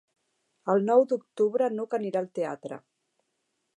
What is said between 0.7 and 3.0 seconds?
El nou d'octubre n'Hug anirà al teatre.